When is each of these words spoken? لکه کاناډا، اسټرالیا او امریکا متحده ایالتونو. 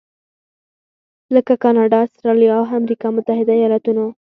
لکه 1.35 1.53
کاناډا، 1.63 1.99
اسټرالیا 2.05 2.53
او 2.59 2.65
امریکا 2.79 3.07
متحده 3.15 3.53
ایالتونو. 3.57 4.05